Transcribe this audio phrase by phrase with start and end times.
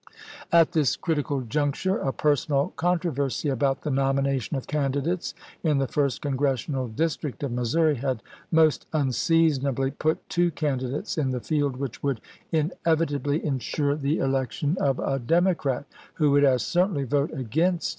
[0.51, 5.85] At this critical juncture a personal controversy about the nomination of can didates in the
[5.87, 11.77] first congi'essional district of Mis souri had most unseasonably put two candidates in the field,
[11.77, 12.19] which would
[12.51, 17.31] inevitably insure the election MISSOUEI FKEE 483 of a Democrat, who would as certainly vote
[17.35, 17.89] against chap.